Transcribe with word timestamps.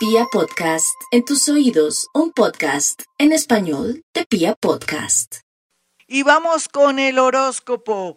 Pia 0.00 0.24
Podcast, 0.32 0.98
en 1.10 1.26
tus 1.26 1.46
oídos, 1.50 2.08
un 2.14 2.32
podcast 2.32 3.02
en 3.18 3.32
español 3.32 4.02
de 4.14 4.24
Pia 4.24 4.54
Podcast. 4.54 5.40
Y 6.06 6.22
vamos 6.22 6.68
con 6.68 6.98
el 6.98 7.18
horóscopo. 7.18 8.16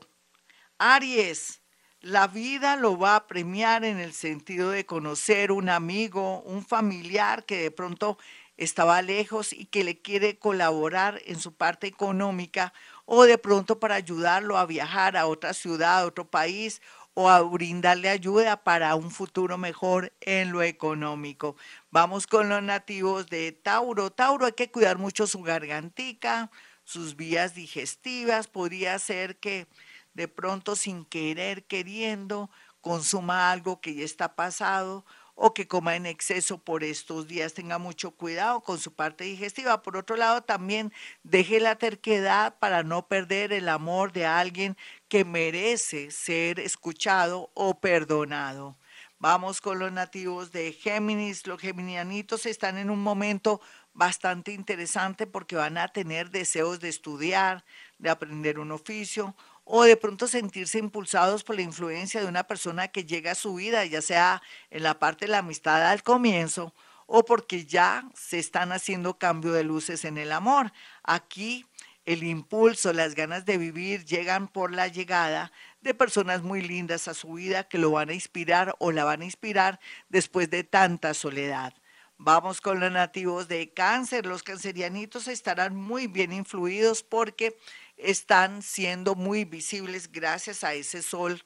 Aries, 0.78 1.62
la 2.00 2.28
vida 2.28 2.78
lo 2.78 2.98
va 2.98 3.18
a 3.18 3.28
premiar 3.28 3.84
en 3.84 4.00
el 4.00 4.14
sentido 4.14 4.70
de 4.70 4.86
conocer 4.86 5.52
un 5.52 5.68
amigo, 5.68 6.40
un 6.44 6.66
familiar 6.66 7.44
que 7.44 7.58
de 7.64 7.72
pronto 7.72 8.18
estaba 8.56 9.02
lejos 9.02 9.52
y 9.52 9.66
que 9.66 9.84
le 9.84 10.02
quiere 10.02 10.40
colaborar 10.40 11.22
en 11.26 11.38
su 11.38 11.54
parte 11.54 11.88
económica 11.88 12.74
o 13.04 13.26
de 13.26 13.38
pronto 13.38 13.82
para 13.82 13.96
ayudarlo 13.96 14.58
a 14.58 14.66
viajar 14.66 15.18
a 15.18 15.28
otra 15.28 15.54
ciudad, 15.54 16.00
a 16.00 16.06
otro 16.06 16.32
país 16.32 16.82
o 17.14 17.30
a 17.30 17.42
brindarle 17.42 18.10
ayuda 18.10 18.64
para 18.64 18.96
un 18.96 19.12
futuro 19.12 19.58
mejor 19.58 20.14
en 20.22 20.52
lo 20.52 20.64
económico. 20.64 21.56
Vamos 21.92 22.28
con 22.28 22.50
los 22.50 22.64
nativos 22.64 23.28
de 23.28 23.52
Tauro. 23.52 24.12
Tauro 24.12 24.46
hay 24.46 24.54
que 24.54 24.72
cuidar 24.72 24.98
mucho 24.98 25.28
su 25.28 25.42
gargantica, 25.42 26.50
sus 26.84 27.16
vías 27.16 27.54
digestivas. 27.54 28.48
Podría 28.48 28.98
ser 29.00 29.38
que 29.38 29.68
de 30.14 30.28
pronto 30.28 30.76
sin 30.76 31.06
querer, 31.06 31.66
queriendo, 31.66 32.50
consuma 32.82 33.52
algo 33.52 33.80
que 33.80 33.96
ya 33.96 34.06
está 34.06 34.36
pasado 34.36 35.06
o 35.36 35.54
que 35.54 35.68
coma 35.68 35.96
en 35.96 36.06
exceso 36.06 36.58
por 36.58 36.84
estos 36.84 37.28
días. 37.28 37.54
Tenga 37.54 37.78
mucho 37.78 38.12
cuidado 38.12 38.62
con 38.62 38.80
su 38.80 38.94
parte 38.94 39.24
digestiva. 39.24 39.82
Por 39.82 39.98
otro 39.98 40.16
lado, 40.16 40.42
también 40.42 40.94
deje 41.24 41.60
la 41.60 41.76
terquedad 41.76 42.58
para 42.60 42.84
no 42.84 43.08
perder 43.08 43.54
el 43.54 43.70
amor 43.70 44.12
de 44.12 44.26
alguien 44.26 44.78
que 45.08 45.26
merece 45.26 46.12
ser 46.12 46.60
escuchado 46.60 47.52
o 47.54 47.80
perdonado. 47.80 48.78
Vamos 49.20 49.62
con 49.62 49.80
los 49.80 49.92
nativos 49.92 50.52
de 50.52 50.74
Géminis. 50.74 51.48
Los 51.48 51.62
geminianitos 51.62 52.46
están 52.46 52.78
en 52.78 52.90
un 52.90 53.02
momento 53.02 53.62
bastante 53.94 54.52
interesante 54.52 55.28
porque 55.28 55.56
van 55.56 55.78
a 55.78 55.88
tener 55.88 56.30
deseos 56.30 56.80
de 56.80 56.90
estudiar, 56.90 57.64
de 58.00 58.10
aprender 58.10 58.60
un 58.60 58.72
oficio 58.72 59.36
o 59.66 59.84
de 59.84 59.98
pronto 59.98 60.28
sentirse 60.28 60.80
impulsados 60.80 61.44
por 61.44 61.56
la 61.56 61.62
influencia 61.62 62.22
de 62.22 62.28
una 62.28 62.44
persona 62.44 62.90
que 62.90 63.06
llega 63.06 63.32
a 63.32 63.36
su 63.36 63.56
vida, 63.56 63.86
ya 63.86 64.02
sea 64.02 64.42
en 64.70 64.84
la 64.84 65.00
parte 65.00 65.26
de 65.26 65.32
la 65.32 65.40
amistad 65.40 65.90
al 65.90 66.04
comienzo 66.04 66.74
o 67.06 67.26
porque 67.26 67.66
ya 67.66 68.10
se 68.16 68.40
están 68.40 68.72
haciendo 68.72 69.18
cambio 69.18 69.52
de 69.54 69.64
luces 69.64 70.06
en 70.06 70.18
el 70.18 70.32
amor. 70.32 70.72
Aquí 71.04 71.66
el 72.06 72.24
impulso, 72.24 72.92
las 72.92 73.16
ganas 73.16 73.46
de 73.46 73.58
vivir 73.58 74.06
llegan 74.06 74.48
por 74.48 74.74
la 74.74 74.88
llegada 74.88 75.52
de 75.82 75.94
personas 75.94 76.42
muy 76.42 76.62
lindas 76.62 77.08
a 77.08 77.14
su 77.14 77.34
vida 77.34 77.68
que 77.68 77.78
lo 77.78 77.92
van 77.92 78.10
a 78.10 78.14
inspirar 78.14 78.76
o 78.80 78.92
la 78.92 79.04
van 79.04 79.22
a 79.22 79.26
inspirar 79.26 79.80
después 80.10 80.50
de 80.50 80.64
tanta 80.64 81.14
soledad. 81.14 81.74
Vamos 82.18 82.62
con 82.62 82.80
los 82.80 82.92
nativos 82.92 83.48
de 83.48 83.74
cáncer. 83.74 84.26
Los 84.26 84.44
cancerianitos 84.44 85.28
estarán 85.28 85.76
muy 85.76 86.08
bien 86.08 86.32
influidos 86.32 87.04
porque 87.04 87.58
están 87.98 88.62
siendo 88.62 89.16
muy 89.16 89.46
visibles 89.46 90.12
gracias 90.12 90.64
a 90.64 90.74
ese 90.74 91.02
sol 91.02 91.44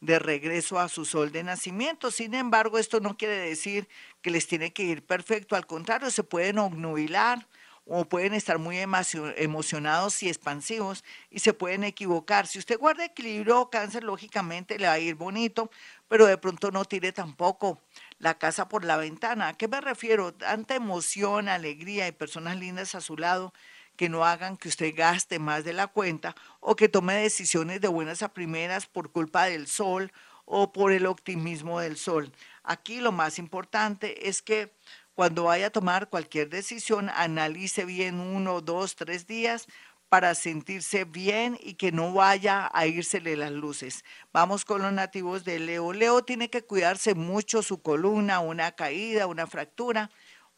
de 0.00 0.18
regreso 0.18 0.78
a 0.78 0.88
su 0.88 1.04
sol 1.04 1.32
de 1.32 1.42
nacimiento. 1.42 2.10
Sin 2.10 2.34
embargo, 2.34 2.78
esto 2.78 3.00
no 3.00 3.16
quiere 3.16 3.36
decir 3.36 3.88
que 4.22 4.30
les 4.30 4.46
tiene 4.46 4.72
que 4.72 4.84
ir 4.84 5.04
perfecto, 5.04 5.56
al 5.56 5.66
contrario, 5.66 6.10
se 6.10 6.22
pueden 6.22 6.58
obnubilar 6.58 7.46
o 7.90 8.04
pueden 8.04 8.34
estar 8.34 8.58
muy 8.58 8.76
emocionados 8.78 10.22
y 10.22 10.28
expansivos 10.28 11.04
y 11.30 11.38
se 11.38 11.54
pueden 11.54 11.84
equivocar. 11.84 12.46
Si 12.46 12.58
usted 12.58 12.78
guarda 12.78 13.06
equilibrio 13.06 13.70
cáncer, 13.70 14.04
lógicamente 14.04 14.78
le 14.78 14.86
va 14.86 14.92
a 14.92 14.98
ir 14.98 15.14
bonito, 15.14 15.70
pero 16.06 16.26
de 16.26 16.36
pronto 16.36 16.70
no 16.70 16.84
tire 16.84 17.12
tampoco 17.12 17.80
la 18.18 18.38
casa 18.38 18.68
por 18.68 18.84
la 18.84 18.98
ventana. 18.98 19.48
¿A 19.48 19.56
qué 19.56 19.68
me 19.68 19.80
refiero? 19.80 20.34
Tanta 20.34 20.74
emoción, 20.74 21.48
alegría 21.48 22.06
y 22.06 22.12
personas 22.12 22.58
lindas 22.58 22.94
a 22.94 23.00
su 23.00 23.16
lado 23.16 23.54
que 23.98 24.08
no 24.08 24.24
hagan 24.24 24.56
que 24.56 24.68
usted 24.68 24.94
gaste 24.96 25.40
más 25.40 25.64
de 25.64 25.72
la 25.72 25.88
cuenta 25.88 26.36
o 26.60 26.76
que 26.76 26.88
tome 26.88 27.14
decisiones 27.14 27.80
de 27.80 27.88
buenas 27.88 28.22
a 28.22 28.32
primeras 28.32 28.86
por 28.86 29.10
culpa 29.10 29.46
del 29.46 29.66
sol 29.66 30.12
o 30.44 30.72
por 30.72 30.92
el 30.92 31.04
optimismo 31.04 31.80
del 31.80 31.96
sol. 31.96 32.32
Aquí 32.62 33.00
lo 33.00 33.10
más 33.10 33.40
importante 33.40 34.28
es 34.28 34.40
que 34.40 34.72
cuando 35.14 35.44
vaya 35.44 35.66
a 35.66 35.70
tomar 35.70 36.08
cualquier 36.08 36.48
decisión, 36.48 37.10
analice 37.10 37.84
bien 37.84 38.20
uno, 38.20 38.60
dos, 38.60 38.94
tres 38.94 39.26
días 39.26 39.66
para 40.08 40.36
sentirse 40.36 41.04
bien 41.04 41.58
y 41.60 41.74
que 41.74 41.90
no 41.90 42.12
vaya 42.12 42.70
a 42.72 42.86
írsele 42.86 43.36
las 43.36 43.50
luces. 43.50 44.04
Vamos 44.32 44.64
con 44.64 44.80
los 44.80 44.92
nativos 44.92 45.44
de 45.44 45.58
Leo. 45.58 45.92
Leo 45.92 46.22
tiene 46.22 46.50
que 46.50 46.62
cuidarse 46.62 47.16
mucho 47.16 47.62
su 47.62 47.82
columna, 47.82 48.38
una 48.38 48.70
caída, 48.70 49.26
una 49.26 49.48
fractura, 49.48 50.08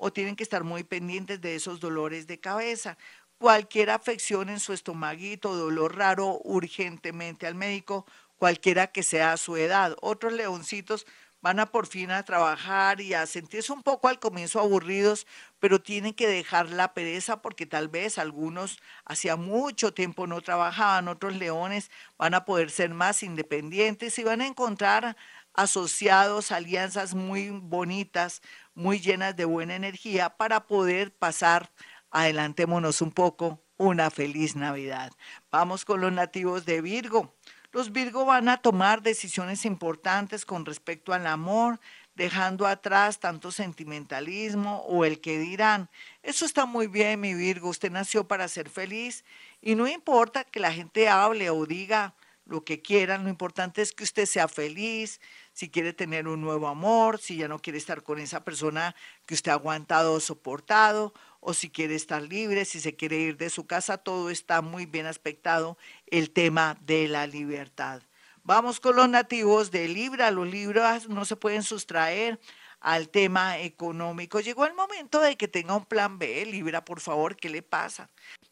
o 0.00 0.12
tienen 0.12 0.34
que 0.34 0.42
estar 0.42 0.64
muy 0.64 0.82
pendientes 0.82 1.40
de 1.40 1.54
esos 1.54 1.78
dolores 1.78 2.26
de 2.26 2.40
cabeza 2.40 2.96
cualquier 3.40 3.88
afección 3.88 4.50
en 4.50 4.60
su 4.60 4.74
estomaguito, 4.74 5.56
dolor 5.56 5.96
raro, 5.96 6.38
urgentemente 6.44 7.46
al 7.46 7.54
médico, 7.54 8.04
cualquiera 8.36 8.88
que 8.88 9.02
sea 9.02 9.38
su 9.38 9.56
edad. 9.56 9.96
Otros 10.02 10.34
leoncitos 10.34 11.06
van 11.40 11.58
a 11.58 11.64
por 11.64 11.86
fin 11.86 12.10
a 12.10 12.22
trabajar 12.22 13.00
y 13.00 13.14
a 13.14 13.24
sentirse 13.24 13.72
un 13.72 13.82
poco 13.82 14.08
al 14.08 14.18
comienzo 14.18 14.60
aburridos, 14.60 15.26
pero 15.58 15.80
tienen 15.80 16.12
que 16.12 16.28
dejar 16.28 16.68
la 16.68 16.92
pereza 16.92 17.40
porque 17.40 17.64
tal 17.64 17.88
vez 17.88 18.18
algunos 18.18 18.78
hacía 19.06 19.36
mucho 19.36 19.94
tiempo 19.94 20.26
no 20.26 20.42
trabajaban, 20.42 21.08
otros 21.08 21.34
leones 21.34 21.90
van 22.18 22.34
a 22.34 22.44
poder 22.44 22.70
ser 22.70 22.90
más 22.90 23.22
independientes 23.22 24.18
y 24.18 24.22
van 24.22 24.42
a 24.42 24.46
encontrar 24.48 25.16
asociados, 25.54 26.52
alianzas 26.52 27.14
muy 27.14 27.48
bonitas, 27.48 28.42
muy 28.74 29.00
llenas 29.00 29.34
de 29.34 29.46
buena 29.46 29.76
energía 29.76 30.28
para 30.36 30.66
poder 30.66 31.10
pasar 31.14 31.70
adelantémonos 32.10 33.02
un 33.02 33.12
poco, 33.12 33.62
una 33.76 34.10
feliz 34.10 34.56
Navidad. 34.56 35.12
Vamos 35.50 35.84
con 35.84 36.00
los 36.00 36.12
nativos 36.12 36.66
de 36.66 36.80
Virgo. 36.80 37.34
Los 37.72 37.92
Virgo 37.92 38.24
van 38.24 38.48
a 38.48 38.56
tomar 38.56 39.00
decisiones 39.00 39.64
importantes 39.64 40.44
con 40.44 40.66
respecto 40.66 41.12
al 41.12 41.26
amor, 41.26 41.80
dejando 42.14 42.66
atrás 42.66 43.20
tanto 43.20 43.52
sentimentalismo 43.52 44.80
o 44.88 45.04
el 45.04 45.20
que 45.20 45.38
dirán. 45.38 45.88
Eso 46.22 46.44
está 46.44 46.66
muy 46.66 46.88
bien, 46.88 47.20
mi 47.20 47.32
Virgo, 47.34 47.68
usted 47.68 47.90
nació 47.90 48.26
para 48.26 48.48
ser 48.48 48.68
feliz 48.68 49.24
y 49.62 49.74
no 49.76 49.86
importa 49.86 50.44
que 50.44 50.60
la 50.60 50.72
gente 50.72 51.08
hable 51.08 51.48
o 51.50 51.64
diga 51.64 52.14
lo 52.50 52.64
que 52.64 52.82
quieran, 52.82 53.22
lo 53.22 53.30
importante 53.30 53.80
es 53.80 53.92
que 53.92 54.02
usted 54.02 54.26
sea 54.26 54.48
feliz, 54.48 55.20
si 55.52 55.70
quiere 55.70 55.92
tener 55.92 56.26
un 56.26 56.40
nuevo 56.40 56.66
amor, 56.66 57.20
si 57.20 57.36
ya 57.36 57.46
no 57.46 57.60
quiere 57.60 57.78
estar 57.78 58.02
con 58.02 58.18
esa 58.18 58.42
persona 58.44 58.96
que 59.24 59.34
usted 59.34 59.52
ha 59.52 59.54
aguantado 59.54 60.14
o 60.14 60.20
soportado, 60.20 61.14
o 61.38 61.54
si 61.54 61.70
quiere 61.70 61.94
estar 61.94 62.20
libre, 62.22 62.64
si 62.64 62.80
se 62.80 62.96
quiere 62.96 63.18
ir 63.18 63.36
de 63.36 63.50
su 63.50 63.66
casa, 63.66 63.98
todo 63.98 64.30
está 64.30 64.62
muy 64.62 64.84
bien 64.84 65.06
aspectado 65.06 65.78
el 66.06 66.32
tema 66.32 66.76
de 66.80 67.06
la 67.06 67.28
libertad. 67.28 68.02
Vamos 68.42 68.80
con 68.80 68.96
los 68.96 69.08
nativos 69.08 69.70
de 69.70 69.86
Libra. 69.86 70.32
Los 70.32 70.48
Libras 70.48 71.08
no 71.08 71.24
se 71.24 71.36
pueden 71.36 71.62
sustraer 71.62 72.40
al 72.80 73.10
tema 73.10 73.58
económico. 73.58 74.40
Llegó 74.40 74.66
el 74.66 74.74
momento 74.74 75.20
de 75.20 75.36
que 75.36 75.46
tenga 75.46 75.76
un 75.76 75.84
plan 75.84 76.18
B, 76.18 76.44
Libra, 76.46 76.84
por 76.84 77.00
favor, 77.00 77.36
¿qué 77.36 77.48
le 77.48 77.62
pasa? 77.62 78.10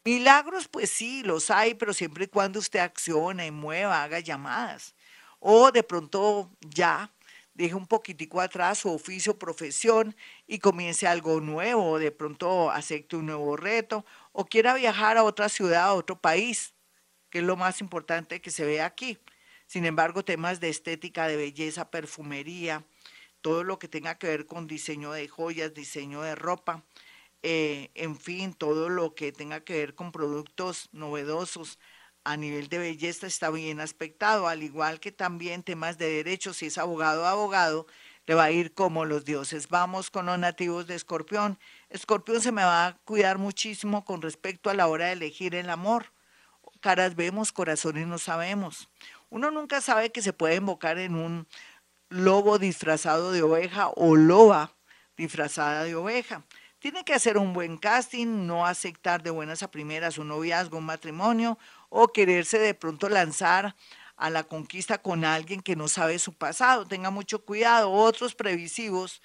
Milagros, 0.09 0.67
pues 0.67 0.89
sí, 0.89 1.21
los 1.21 1.51
hay, 1.51 1.75
pero 1.75 1.93
siempre 1.93 2.23
y 2.23 2.27
cuando 2.27 2.57
usted 2.57 2.79
accione, 2.79 3.51
mueva, 3.51 4.01
haga 4.01 4.19
llamadas. 4.19 4.95
O 5.37 5.71
de 5.71 5.83
pronto 5.83 6.49
ya 6.61 7.13
deje 7.53 7.75
un 7.75 7.85
poquitico 7.85 8.41
atrás 8.41 8.79
su 8.79 8.91
oficio, 8.91 9.37
profesión 9.37 10.15
y 10.47 10.57
comience 10.57 11.05
algo 11.05 11.39
nuevo, 11.41 11.99
de 11.99 12.11
pronto 12.11 12.71
acepte 12.71 13.17
un 13.17 13.27
nuevo 13.27 13.55
reto 13.55 14.03
o 14.31 14.47
quiera 14.47 14.73
viajar 14.73 15.15
a 15.17 15.23
otra 15.23 15.47
ciudad, 15.47 15.83
a 15.83 15.93
otro 15.93 16.19
país, 16.19 16.73
que 17.29 17.37
es 17.37 17.43
lo 17.43 17.55
más 17.55 17.79
importante 17.79 18.41
que 18.41 18.49
se 18.49 18.65
ve 18.65 18.81
aquí. 18.81 19.19
Sin 19.67 19.85
embargo, 19.85 20.25
temas 20.25 20.59
de 20.59 20.69
estética, 20.69 21.27
de 21.27 21.37
belleza, 21.37 21.91
perfumería, 21.91 22.83
todo 23.41 23.63
lo 23.63 23.77
que 23.77 23.87
tenga 23.87 24.17
que 24.17 24.25
ver 24.25 24.47
con 24.47 24.65
diseño 24.65 25.11
de 25.11 25.27
joyas, 25.27 25.75
diseño 25.75 26.23
de 26.23 26.33
ropa, 26.33 26.83
eh, 27.43 27.91
en 27.95 28.17
fin, 28.17 28.53
todo 28.53 28.89
lo 28.89 29.15
que 29.15 29.31
tenga 29.31 29.61
que 29.61 29.73
ver 29.73 29.95
con 29.95 30.11
productos 30.11 30.89
novedosos, 30.91 31.79
a 32.23 32.37
nivel 32.37 32.67
de 32.67 32.77
belleza 32.79 33.27
está 33.27 33.49
bien 33.49 33.79
aspectado, 33.79 34.47
al 34.47 34.61
igual 34.63 34.99
que 34.99 35.11
también 35.11 35.63
temas 35.63 35.97
de 35.97 36.09
derechos, 36.09 36.57
si 36.57 36.67
es 36.67 36.77
abogado 36.77 37.25
abogado, 37.25 37.87
le 38.27 38.35
va 38.35 38.43
a 38.45 38.51
ir 38.51 38.73
como 38.73 39.05
los 39.05 39.25
dioses. 39.25 39.69
Vamos 39.69 40.11
con 40.11 40.27
los 40.27 40.37
nativos 40.37 40.85
de 40.85 40.95
Escorpión. 40.95 41.57
Escorpión 41.89 42.41
se 42.41 42.51
me 42.51 42.63
va 42.63 42.85
a 42.87 42.97
cuidar 42.99 43.39
muchísimo 43.39 44.05
con 44.05 44.21
respecto 44.21 44.69
a 44.69 44.75
la 44.75 44.87
hora 44.87 45.07
de 45.07 45.13
elegir 45.13 45.55
el 45.55 45.69
amor. 45.69 46.13
Caras 46.81 47.15
vemos, 47.15 47.51
corazones 47.51 48.05
no 48.05 48.19
sabemos. 48.19 48.89
Uno 49.29 49.49
nunca 49.49 49.81
sabe 49.81 50.11
que 50.11 50.21
se 50.21 50.33
puede 50.33 50.55
invocar 50.55 50.99
en 50.99 51.15
un 51.15 51.47
lobo 52.09 52.59
disfrazado 52.59 53.31
de 53.31 53.41
oveja 53.41 53.89
o 53.95 54.15
loba 54.15 54.75
disfrazada 55.17 55.83
de 55.83 55.95
oveja. 55.95 56.43
Tiene 56.79 57.03
que 57.03 57.13
hacer 57.13 57.37
un 57.37 57.51
buen 57.51 57.77
casting, 57.77 58.47
no 58.47 58.65
aceptar 58.65 59.21
de 59.21 59.31
buenas 59.31 59.63
a 59.63 59.69
primeras 59.69 60.17
un 60.17 60.29
noviazgo, 60.29 60.77
un 60.77 60.85
matrimonio 60.85 61.59
o 61.89 62.07
quererse 62.07 62.57
de 62.57 62.73
pronto 62.73 63.09
lanzar 63.09 63.75
a 64.15 64.29
la 64.29 64.43
conquista 64.43 64.97
con 64.97 65.25
alguien 65.25 65.61
que 65.61 65.75
no 65.75 65.89
sabe 65.89 66.19
su 66.19 66.31
pasado. 66.33 66.85
Tenga 66.85 67.09
mucho 67.09 67.43
cuidado. 67.43 67.91
Otros 67.91 68.33
previsivos 68.33 69.21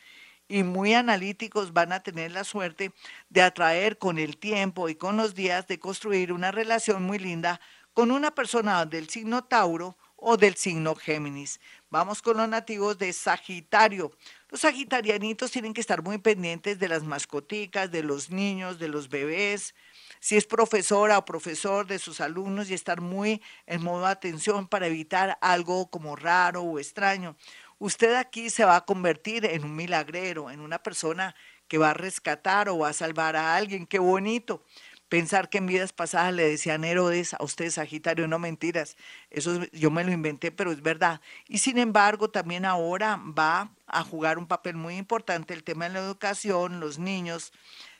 y 0.48 0.64
muy 0.64 0.94
analíticos 0.94 1.72
van 1.72 1.92
a 1.92 2.00
tener 2.00 2.32
la 2.32 2.42
suerte 2.42 2.92
de 3.28 3.42
atraer 3.42 3.98
con 3.98 4.18
el 4.18 4.36
tiempo 4.36 4.88
y 4.88 4.96
con 4.96 5.16
los 5.16 5.36
días 5.36 5.68
de 5.68 5.78
construir 5.78 6.32
una 6.32 6.50
relación 6.50 7.04
muy 7.04 7.20
linda 7.20 7.60
con 7.92 8.10
una 8.10 8.34
persona 8.34 8.84
del 8.84 9.08
signo 9.08 9.44
Tauro 9.44 9.96
o 10.16 10.36
del 10.36 10.56
signo 10.56 10.96
Géminis. 10.96 11.60
Vamos 11.88 12.20
con 12.20 12.36
los 12.36 12.48
nativos 12.48 12.98
de 12.98 13.12
Sagitario. 13.12 14.10
Los 14.54 14.60
sagitarianitos 14.60 15.50
tienen 15.50 15.74
que 15.74 15.80
estar 15.80 16.04
muy 16.04 16.18
pendientes 16.18 16.78
de 16.78 16.86
las 16.86 17.02
mascoticas, 17.02 17.90
de 17.90 18.04
los 18.04 18.30
niños, 18.30 18.78
de 18.78 18.86
los 18.86 19.08
bebés, 19.08 19.74
si 20.20 20.36
es 20.36 20.46
profesora 20.46 21.18
o 21.18 21.24
profesor 21.24 21.88
de 21.88 21.98
sus 21.98 22.20
alumnos 22.20 22.70
y 22.70 22.74
estar 22.74 23.00
muy 23.00 23.42
en 23.66 23.82
modo 23.82 24.04
de 24.04 24.12
atención 24.12 24.68
para 24.68 24.86
evitar 24.86 25.38
algo 25.40 25.90
como 25.90 26.14
raro 26.14 26.62
o 26.62 26.78
extraño. 26.78 27.34
Usted 27.80 28.14
aquí 28.14 28.48
se 28.48 28.64
va 28.64 28.76
a 28.76 28.84
convertir 28.84 29.44
en 29.44 29.64
un 29.64 29.74
milagrero, 29.74 30.48
en 30.48 30.60
una 30.60 30.78
persona 30.78 31.34
que 31.66 31.78
va 31.78 31.90
a 31.90 31.94
rescatar 31.94 32.68
o 32.68 32.78
va 32.78 32.90
a 32.90 32.92
salvar 32.92 33.34
a 33.34 33.56
alguien. 33.56 33.88
Qué 33.88 33.98
bonito. 33.98 34.62
Pensar 35.08 35.48
que 35.48 35.58
en 35.58 35.66
vidas 35.66 35.92
pasadas 35.92 36.32
le 36.32 36.48
decían 36.48 36.84
Herodes 36.84 37.34
a 37.34 37.44
usted, 37.44 37.70
Sagitario, 37.70 38.26
no 38.26 38.38
mentiras. 38.38 38.96
Eso 39.30 39.64
yo 39.72 39.90
me 39.90 40.02
lo 40.04 40.12
inventé, 40.12 40.50
pero 40.50 40.72
es 40.72 40.82
verdad. 40.82 41.20
Y 41.46 41.58
sin 41.58 41.78
embargo, 41.78 42.30
también 42.30 42.64
ahora 42.64 43.20
va 43.38 43.70
a 43.86 44.02
jugar 44.02 44.38
un 44.38 44.46
papel 44.46 44.76
muy 44.76 44.96
importante 44.96 45.54
el 45.54 45.62
tema 45.62 45.86
de 45.86 45.94
la 45.94 46.00
educación, 46.00 46.80
los 46.80 46.98
niños, 46.98 47.52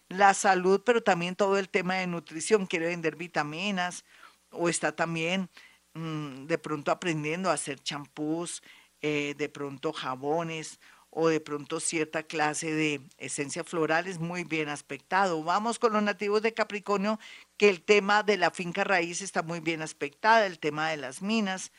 la 0.09 0.35
salud, 0.35 0.83
pero 0.85 1.03
también 1.03 1.37
todo 1.37 1.59
el 1.59 1.69
tema 1.69 1.97
de 1.97 2.07
nutrición, 2.07 2.67
quiere 2.67 2.87
vender 2.87 3.17
vitaminas 3.17 4.05
o 4.51 4.69
está 4.69 4.95
también 4.97 5.51
mm, 5.95 6.47
de 6.47 6.59
pronto 6.59 6.91
aprendiendo 6.91 7.51
a 7.51 7.55
hacer 7.55 7.81
champús, 7.81 8.63
eh, 9.03 9.35
de 9.37 9.49
pronto 9.49 9.93
jabones 9.93 10.81
o 11.15 11.29
de 11.29 11.41
pronto 11.41 11.79
cierta 11.79 12.25
clase 12.25 12.73
de 12.73 13.01
esencias 13.19 13.67
florales 13.67 14.19
muy 14.19 14.43
bien 14.43 14.69
aspectado. 14.69 15.43
Vamos 15.45 15.79
con 15.79 15.93
los 15.93 16.03
nativos 16.03 16.43
de 16.43 16.55
Capricornio, 16.55 17.21
que 17.57 17.69
el 17.69 17.83
tema 17.83 18.25
de 18.25 18.37
la 18.37 18.51
finca 18.51 18.83
raíz 18.83 19.23
está 19.23 19.43
muy 19.43 19.61
bien 19.61 19.81
aspectada, 19.81 20.45
el 20.45 20.59
tema 20.59 20.91
de 20.91 20.97
las 20.97 21.23
minas, 21.23 21.71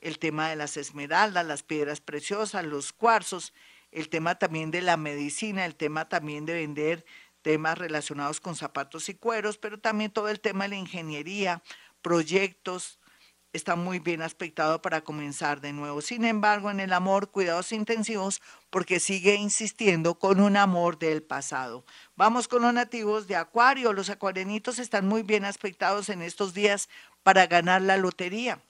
el 0.00 0.18
tema 0.18 0.50
de 0.50 0.56
las 0.56 0.76
esmeraldas, 0.76 1.46
las 1.46 1.62
piedras 1.62 2.00
preciosas, 2.00 2.64
los 2.64 2.92
cuarzos, 2.92 3.54
el 3.92 4.08
tema 4.08 4.34
también 4.34 4.72
de 4.72 4.82
la 4.82 4.96
medicina, 4.96 5.64
el 5.64 5.76
tema 5.76 6.08
también 6.08 6.44
de 6.44 6.54
vender 6.54 7.04
temas 7.42 7.78
relacionados 7.78 8.40
con 8.40 8.56
zapatos 8.56 9.08
y 9.08 9.14
cueros, 9.14 9.58
pero 9.58 9.78
también 9.78 10.10
todo 10.10 10.28
el 10.28 10.40
tema 10.40 10.64
de 10.64 10.70
la 10.70 10.76
ingeniería, 10.76 11.62
proyectos, 12.02 12.98
está 13.52 13.76
muy 13.76 13.98
bien 13.98 14.22
aspectado 14.22 14.80
para 14.80 15.02
comenzar 15.02 15.60
de 15.60 15.72
nuevo. 15.72 16.00
Sin 16.00 16.24
embargo, 16.24 16.70
en 16.70 16.80
el 16.80 16.92
amor, 16.92 17.30
cuidados 17.30 17.72
intensivos 17.72 18.40
porque 18.70 19.00
sigue 19.00 19.34
insistiendo 19.34 20.18
con 20.18 20.40
un 20.40 20.56
amor 20.56 20.98
del 20.98 21.22
pasado. 21.22 21.84
Vamos 22.16 22.48
con 22.48 22.62
los 22.62 22.72
nativos 22.72 23.26
de 23.26 23.36
Acuario. 23.36 23.92
Los 23.92 24.10
acuarianitos 24.10 24.78
están 24.78 25.06
muy 25.06 25.22
bien 25.22 25.44
aspectados 25.44 26.08
en 26.08 26.22
estos 26.22 26.54
días 26.54 26.88
para 27.22 27.46
ganar 27.46 27.82
la 27.82 27.96
lotería 27.96 28.62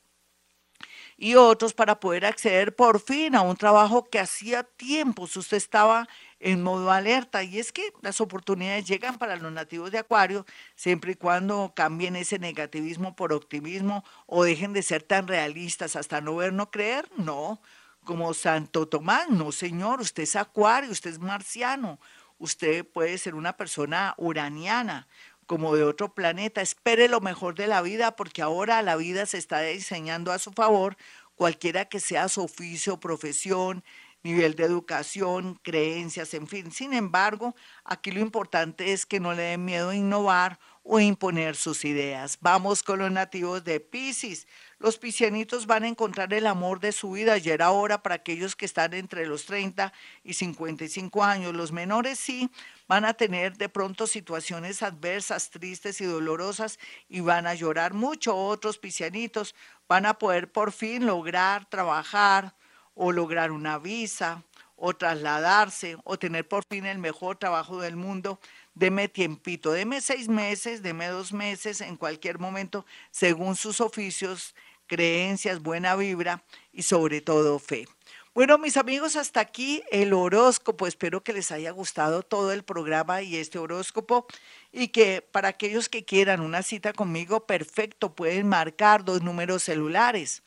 y 1.16 1.36
otros 1.36 1.72
para 1.72 2.00
poder 2.00 2.26
acceder 2.26 2.74
por 2.74 3.00
fin 3.00 3.36
a 3.36 3.42
un 3.42 3.56
trabajo 3.56 4.08
que 4.10 4.18
hacía 4.18 4.64
tiempos 4.64 5.36
usted 5.36 5.56
estaba 5.56 6.08
en 6.42 6.62
modo 6.62 6.90
alerta. 6.90 7.42
Y 7.42 7.58
es 7.58 7.72
que 7.72 7.92
las 8.02 8.20
oportunidades 8.20 8.84
llegan 8.84 9.16
para 9.16 9.36
los 9.36 9.52
nativos 9.52 9.90
de 9.90 9.98
Acuario 9.98 10.44
siempre 10.74 11.12
y 11.12 11.14
cuando 11.14 11.72
cambien 11.74 12.16
ese 12.16 12.38
negativismo 12.38 13.16
por 13.16 13.32
optimismo 13.32 14.04
o 14.26 14.44
dejen 14.44 14.72
de 14.72 14.82
ser 14.82 15.02
tan 15.02 15.28
realistas 15.28 15.96
hasta 15.96 16.20
no 16.20 16.36
ver, 16.36 16.52
no 16.52 16.70
creer. 16.70 17.08
No, 17.16 17.62
como 18.04 18.34
Santo 18.34 18.86
Tomás, 18.86 19.30
no 19.30 19.52
señor, 19.52 20.00
usted 20.00 20.24
es 20.24 20.36
Acuario, 20.36 20.90
usted 20.90 21.10
es 21.10 21.20
marciano, 21.20 22.00
usted 22.38 22.84
puede 22.84 23.16
ser 23.18 23.36
una 23.36 23.56
persona 23.56 24.14
uraniana 24.18 25.06
como 25.46 25.76
de 25.76 25.84
otro 25.84 26.12
planeta. 26.12 26.60
Espere 26.60 27.08
lo 27.08 27.20
mejor 27.20 27.54
de 27.54 27.68
la 27.68 27.82
vida 27.82 28.16
porque 28.16 28.42
ahora 28.42 28.82
la 28.82 28.96
vida 28.96 29.26
se 29.26 29.38
está 29.38 29.60
diseñando 29.60 30.32
a 30.32 30.40
su 30.40 30.50
favor, 30.50 30.96
cualquiera 31.36 31.84
que 31.84 32.00
sea 32.00 32.28
su 32.28 32.42
oficio, 32.42 32.98
profesión, 32.98 33.84
nivel 34.22 34.54
de 34.54 34.64
educación, 34.64 35.58
creencias, 35.62 36.34
en 36.34 36.46
fin. 36.46 36.70
Sin 36.70 36.92
embargo, 36.92 37.54
aquí 37.84 38.10
lo 38.10 38.20
importante 38.20 38.92
es 38.92 39.06
que 39.06 39.20
no 39.20 39.32
le 39.32 39.42
den 39.42 39.64
miedo 39.64 39.90
a 39.90 39.96
innovar 39.96 40.58
o 40.84 40.98
imponer 40.98 41.54
sus 41.54 41.84
ideas. 41.84 42.38
Vamos 42.40 42.82
con 42.82 42.98
los 42.98 43.10
nativos 43.10 43.62
de 43.64 43.78
Pisces. 43.78 44.48
Los 44.78 44.98
piscianitos 44.98 45.66
van 45.66 45.84
a 45.84 45.88
encontrar 45.88 46.34
el 46.34 46.46
amor 46.46 46.80
de 46.80 46.90
su 46.90 47.12
vida 47.12 47.38
y 47.38 47.48
era 47.50 47.70
hora 47.70 48.02
para 48.02 48.16
aquellos 48.16 48.56
que 48.56 48.64
están 48.64 48.94
entre 48.94 49.26
los 49.26 49.44
30 49.46 49.92
y 50.24 50.34
55 50.34 51.22
años. 51.22 51.54
Los 51.54 51.70
menores 51.70 52.18
sí 52.18 52.50
van 52.88 53.04
a 53.04 53.14
tener 53.14 53.56
de 53.56 53.68
pronto 53.68 54.08
situaciones 54.08 54.82
adversas, 54.82 55.50
tristes 55.50 56.00
y 56.00 56.04
dolorosas 56.04 56.80
y 57.08 57.20
van 57.20 57.46
a 57.46 57.54
llorar 57.54 57.94
mucho. 57.94 58.36
Otros 58.36 58.78
piscianitos 58.78 59.54
van 59.86 60.04
a 60.04 60.14
poder 60.14 60.50
por 60.50 60.72
fin 60.72 61.06
lograr 61.06 61.68
trabajar, 61.68 62.56
o 62.94 63.12
lograr 63.12 63.50
una 63.50 63.78
visa 63.78 64.42
o 64.76 64.94
trasladarse 64.94 65.96
o 66.02 66.18
tener 66.18 66.46
por 66.48 66.64
fin 66.68 66.86
el 66.86 66.98
mejor 66.98 67.36
trabajo 67.36 67.80
del 67.80 67.94
mundo, 67.94 68.40
deme 68.74 69.08
tiempito, 69.08 69.70
deme 69.70 70.00
seis 70.00 70.28
meses, 70.28 70.82
deme 70.82 71.06
dos 71.06 71.32
meses, 71.32 71.80
en 71.80 71.96
cualquier 71.96 72.40
momento, 72.40 72.84
según 73.12 73.54
sus 73.54 73.80
oficios, 73.80 74.56
creencias, 74.88 75.62
buena 75.62 75.94
vibra 75.94 76.42
y 76.72 76.82
sobre 76.82 77.20
todo 77.20 77.60
fe. 77.60 77.86
Bueno, 78.34 78.58
mis 78.58 78.76
amigos, 78.76 79.14
hasta 79.14 79.40
aquí 79.40 79.82
el 79.92 80.14
horóscopo. 80.14 80.86
Espero 80.86 81.22
que 81.22 81.34
les 81.34 81.52
haya 81.52 81.70
gustado 81.70 82.22
todo 82.22 82.50
el 82.50 82.64
programa 82.64 83.22
y 83.22 83.36
este 83.36 83.58
horóscopo 83.58 84.26
y 84.72 84.88
que 84.88 85.20
para 85.20 85.48
aquellos 85.48 85.88
que 85.88 86.04
quieran 86.04 86.40
una 86.40 86.62
cita 86.62 86.92
conmigo, 86.92 87.46
perfecto, 87.46 88.14
pueden 88.14 88.48
marcar 88.48 89.04
dos 89.04 89.22
números 89.22 89.62
celulares 89.62 90.42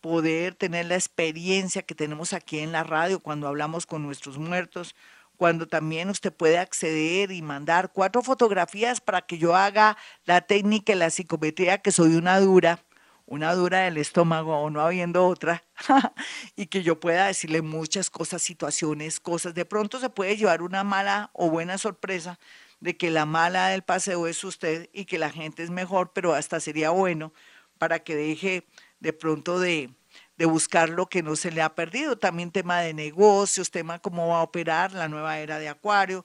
poder 0.00 0.54
tener 0.54 0.86
la 0.86 0.94
experiencia 0.96 1.82
que 1.82 1.94
tenemos 1.94 2.32
aquí 2.32 2.58
en 2.58 2.72
la 2.72 2.84
radio 2.84 3.20
cuando 3.20 3.48
hablamos 3.48 3.86
con 3.86 4.02
nuestros 4.02 4.38
muertos, 4.38 4.94
cuando 5.36 5.66
también 5.66 6.08
usted 6.10 6.32
puede 6.32 6.58
acceder 6.58 7.32
y 7.32 7.42
mandar 7.42 7.90
cuatro 7.92 8.22
fotografías 8.22 9.00
para 9.00 9.22
que 9.22 9.38
yo 9.38 9.56
haga 9.56 9.96
la 10.24 10.42
técnica 10.42 10.92
y 10.92 10.96
la 10.96 11.10
psicometría, 11.10 11.78
que 11.78 11.92
soy 11.92 12.16
una 12.16 12.40
dura 12.40 12.80
una 13.26 13.54
dura 13.54 13.80
del 13.80 13.96
estómago 13.96 14.56
o 14.58 14.70
no 14.70 14.80
habiendo 14.80 15.26
otra, 15.26 15.64
y 16.56 16.66
que 16.66 16.82
yo 16.82 17.00
pueda 17.00 17.26
decirle 17.26 17.62
muchas 17.62 18.10
cosas, 18.10 18.42
situaciones, 18.42 19.20
cosas. 19.20 19.54
De 19.54 19.64
pronto 19.64 19.98
se 20.00 20.10
puede 20.10 20.36
llevar 20.36 20.62
una 20.62 20.84
mala 20.84 21.30
o 21.32 21.50
buena 21.50 21.78
sorpresa 21.78 22.38
de 22.80 22.96
que 22.96 23.10
la 23.10 23.26
mala 23.26 23.68
del 23.68 23.82
paseo 23.82 24.26
es 24.26 24.42
usted 24.42 24.90
y 24.92 25.04
que 25.04 25.18
la 25.18 25.30
gente 25.30 25.62
es 25.62 25.70
mejor, 25.70 26.12
pero 26.12 26.34
hasta 26.34 26.58
sería 26.60 26.90
bueno 26.90 27.32
para 27.78 28.00
que 28.00 28.16
deje 28.16 28.66
de 29.00 29.12
pronto 29.12 29.60
de, 29.60 29.90
de 30.36 30.46
buscar 30.46 30.88
lo 30.88 31.06
que 31.06 31.22
no 31.22 31.36
se 31.36 31.52
le 31.52 31.62
ha 31.62 31.74
perdido. 31.74 32.18
También 32.18 32.50
tema 32.50 32.80
de 32.80 32.92
negocios, 32.92 33.70
tema 33.70 34.00
cómo 34.00 34.28
va 34.28 34.40
a 34.40 34.42
operar 34.42 34.92
la 34.92 35.08
nueva 35.08 35.38
era 35.38 35.58
de 35.58 35.68
Acuario, 35.68 36.24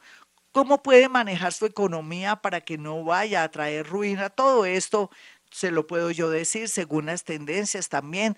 cómo 0.51 0.81
puede 0.81 1.09
manejar 1.09 1.53
su 1.53 1.67
economía 1.67 2.37
para 2.37 2.61
que 2.61 2.79
no 2.79 3.03
vaya 3.03 3.43
a 3.43 3.51
traer 3.51 3.85
ruina. 3.85 4.31
Todo 4.31 4.65
esto 4.65 5.11
se 5.51 5.71
lo 5.71 5.87
puedo 5.87 6.11
yo 6.11 6.29
decir 6.29 6.69
según 6.69 7.07
las 7.07 7.23
tendencias 7.23 7.89
también 7.89 8.37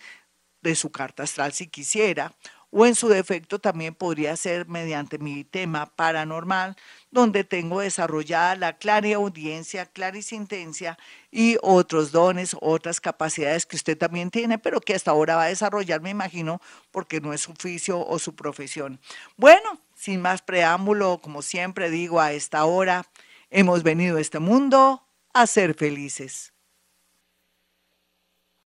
de 0.62 0.76
su 0.76 0.92
carta 0.92 1.24
astral 1.24 1.54
si 1.54 1.68
quisiera, 1.68 2.34
o 2.72 2.86
en 2.86 2.96
su 2.96 3.08
defecto 3.08 3.60
también 3.60 3.96
podría 3.96 4.36
ser 4.36 4.68
mediante 4.68 5.18
mi 5.18 5.44
tema 5.44 5.88
paranormal, 5.96 6.76
donde 7.10 7.44
tengo 7.44 7.80
desarrollada 7.80 8.56
la 8.56 8.78
clara 8.78 9.16
audiencia, 9.16 9.88
clarisintencia 9.88 10.98
y 11.32 11.58
otros 11.62 12.12
dones, 12.12 12.56
otras 12.62 13.02
capacidades 13.02 13.66
que 13.66 13.76
usted 13.76 13.98
también 13.98 14.30
tiene, 14.30 14.60
pero 14.60 14.82
que 14.82 14.94
hasta 14.94 15.12
ahora 15.12 15.36
va 15.36 15.46
a 15.46 15.48
desarrollar, 15.48 16.02
me 16.02 16.12
imagino, 16.12 16.62
porque 16.92 17.22
no 17.22 17.34
es 17.34 17.42
su 17.42 17.54
oficio 17.54 18.06
o 18.06 18.20
su 18.20 18.36
profesión. 18.36 19.00
Bueno, 19.36 19.80
sin 19.96 20.22
más 20.22 20.42
preámbulo, 20.42 21.20
como 21.22 21.42
siempre 21.42 21.90
digo, 21.90 22.22
a 22.22 22.34
esta 22.34 22.66
hora 22.66 23.06
hemos 23.50 23.82
venido 23.82 24.18
a 24.18 24.22
este 24.22 24.38
mundo 24.38 25.04
a 25.34 25.48
ser 25.48 25.74
felices. 25.74 26.54